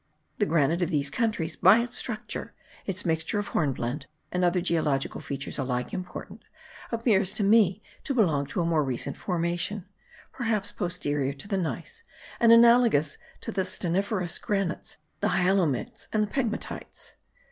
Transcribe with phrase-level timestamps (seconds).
[0.39, 2.55] The granite of these countries, by its structure,
[2.87, 6.41] its mixture of hornblende, and other geological features alike important,
[6.91, 9.85] appears to me to belong to a more recent formation,
[10.31, 12.01] perhaps posterior to the gneiss,
[12.39, 17.13] and analogous to the stanniferous granites, the hyalomictes, and the pegmatites.